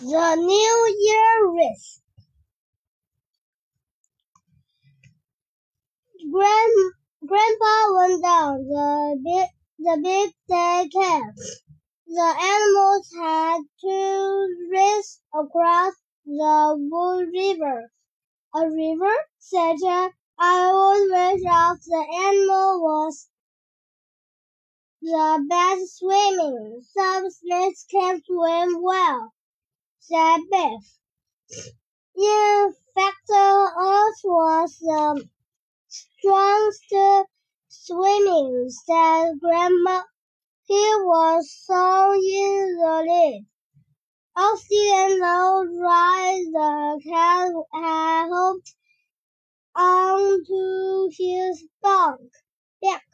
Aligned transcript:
The 0.00 0.34
New 0.34 0.96
Year 0.98 1.50
wreath. 1.52 2.00
Grand, 6.32 6.92
Grandpa 7.26 7.92
went 7.92 8.22
down. 8.22 8.64
The 8.66 9.20
big, 9.22 9.48
the 9.78 10.00
big 10.02 10.34
day 10.48 10.88
came. 10.90 11.34
The 12.06 12.34
animals 12.40 13.10
had 13.14 13.60
to 13.82 14.68
race 14.72 15.20
across 15.34 15.92
the 16.24 16.76
Blue 16.88 17.30
river. 17.30 17.92
A 18.54 18.70
river? 18.70 19.14
said. 19.38 19.76
I 20.38 20.70
always 20.72 21.10
wish 21.10 21.42
the 21.84 22.06
animal 22.24 22.80
was 22.80 23.28
the 25.02 25.46
best 25.46 25.98
swimming. 25.98 26.84
Some 26.84 27.30
snakes 27.30 27.84
can 27.90 28.22
swim 28.24 28.82
well 28.82 29.34
said 30.00 30.38
Biff. 30.50 30.98
In 32.16 32.74
fact, 32.94 33.30
Ox 33.30 34.20
was 34.24 34.78
the 34.80 35.28
strongest 35.88 37.28
swimming, 37.68 38.68
said 38.70 39.38
Grandma. 39.40 40.02
He 40.64 40.74
was 40.74 41.50
so 41.66 42.12
in 42.14 42.76
the 42.76 43.04
lead. 43.08 43.46
Didn't 44.70 45.20
know 45.20 45.66
why 45.68 46.44
the 46.52 47.00
cat 47.04 47.52
had 47.72 48.28
hopped 48.30 48.74
onto 49.74 51.10
his 51.16 51.64
bunk. 51.82 52.32
Back, 52.82 53.04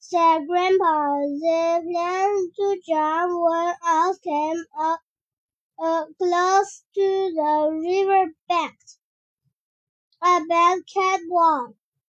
said 0.00 0.46
Grandpa. 0.48 1.20
They 1.42 1.80
planned 1.90 2.52
to 2.56 2.80
jump 2.86 3.32
when 3.32 3.74
Ox 3.86 4.18
came 4.18 4.64
up 4.80 5.00
uh, 5.78 6.04
close 6.18 6.84
to 6.94 7.32
the 7.34 7.70
river 7.72 8.32
bank. 8.48 8.76
I 10.22 10.44
bet 10.48 10.78
cat 10.92 11.20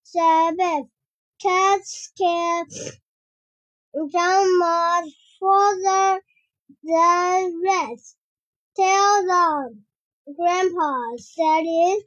said 0.03 0.57
Beth. 0.57 0.87
Cats 1.41 2.11
can 2.17 2.65
jump 4.11 4.49
much 4.57 5.09
further 5.39 6.21
than 6.83 7.61
rats. 7.61 8.15
Tell 8.77 9.25
them, 9.27 9.85
Grandpa 10.37 11.17
said 11.17 11.63
it. 11.65 12.05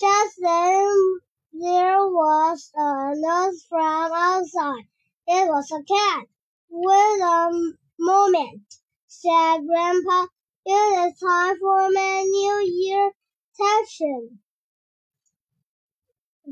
Just 0.00 0.36
then 0.40 1.20
there 1.52 2.06
was 2.06 2.70
a 2.74 3.14
noise 3.16 3.64
from 3.68 4.12
outside. 4.12 4.86
It 5.26 5.48
was 5.48 5.70
a 5.70 5.82
cat. 5.82 6.26
Wait 6.70 7.20
a 7.20 7.72
moment, 7.98 8.62
said 9.06 9.66
Grandpa. 9.66 10.26
It 10.64 10.70
is 11.12 11.18
time 11.18 11.58
for 11.58 11.90
my 11.90 12.22
New 12.22 12.64
Year 12.64 13.12
session. 13.52 14.38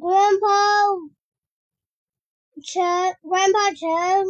Grandpa 0.00 0.96
Chen, 2.60 3.14
Grandpa 3.24 3.72
Chen 3.74 4.26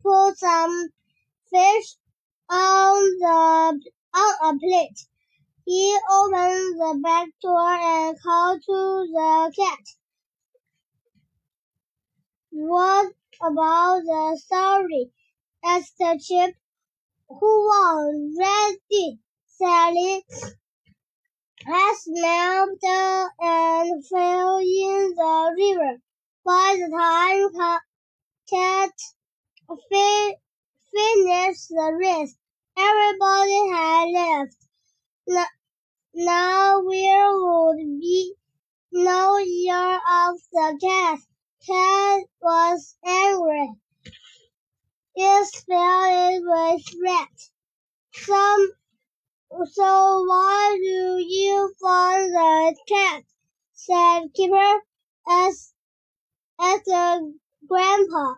put 0.00 0.38
some 0.38 0.90
fish 1.50 1.96
on 2.48 3.02
the 3.18 3.80
on 4.14 4.56
a 4.56 4.58
plate. 4.60 5.08
He 5.64 5.98
opened 6.08 6.80
the 6.80 7.00
back 7.02 7.28
door 7.42 7.70
and 7.70 8.22
called 8.22 8.62
to 8.62 9.08
the 9.12 9.52
cat. 9.56 9.80
What 12.50 13.12
about 13.42 14.02
the 14.04 14.40
story? 14.40 15.10
asked 15.64 15.98
the 15.98 16.20
chip. 16.22 16.54
Who 17.28 17.70
did, 18.90 19.18
Sally. 19.46 20.24
I 21.66 21.96
smelled 21.98 22.78
and 23.40 24.06
fell 24.06 24.58
in 24.58 25.14
the 25.16 25.54
river. 25.56 25.98
By 26.44 26.76
the 26.78 26.88
time 26.90 27.80
Cat 28.48 28.92
finished 30.92 31.68
the 31.68 31.96
race, 31.98 32.36
everybody 32.78 33.68
had 33.70 34.08
left. 34.10 34.56
Now 36.14 36.80
where 36.82 37.32
would 37.34 37.78
be 38.00 38.34
no 38.92 39.38
year 39.38 39.96
of 39.96 40.40
the 40.52 40.78
cat? 40.80 41.18
Cat 41.66 42.24
was. 42.40 42.96
It 45.18 45.46
spelled 45.46 46.44
with 46.44 46.94
red. 47.02 47.28
Some, 48.12 48.72
so 49.72 50.24
why 50.24 50.78
do 50.78 51.18
you 51.18 51.74
find 51.80 52.34
the 52.34 52.76
cat? 52.86 53.24
said 53.72 54.28
Kipper 54.34 54.82
as, 55.26 55.72
as 56.60 56.82
the 56.84 57.34
grandpa. 57.66 58.34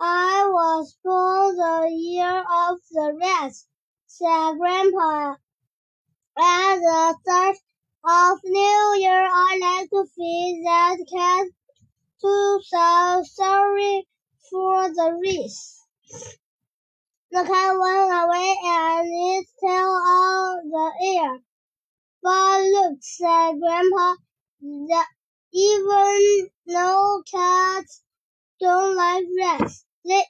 I 0.00 0.48
was 0.50 0.98
born 1.04 1.56
the 1.56 1.88
year 1.92 2.40
of 2.40 2.80
the 2.90 3.16
rat, 3.20 3.52
said 4.06 4.58
Grandpa. 4.58 5.36
At 6.36 6.76
the 6.78 7.18
start 7.22 7.56
of 8.04 8.40
New 8.44 8.94
Year, 8.98 9.28
I 9.30 9.58
like 9.60 9.90
to 9.90 10.04
feed 10.16 10.62
that 10.64 10.98
cat 11.12 11.46
to 12.22 12.60
so 12.64 13.22
sorry 13.24 14.08
for 14.50 14.88
the 14.88 15.16
wreath. 15.20 15.77
The 17.32 17.44
cat 17.44 17.78
went 17.78 18.12
away 18.24 18.56
and 18.64 19.08
its 19.40 19.52
tail 19.60 19.90
on 19.90 20.70
the 20.70 20.92
air. 21.18 21.40
But 22.22 22.62
look, 22.64 22.98
said 23.02 23.60
Grandpa, 23.60 24.16
that 24.62 25.08
even 25.52 26.50
no 26.66 27.22
cats 27.30 28.02
don't 28.60 28.96
like 28.96 29.24
rats. 29.40 29.84
They 30.04 30.24